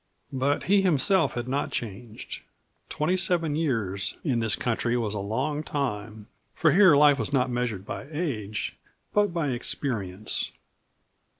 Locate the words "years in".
3.55-4.39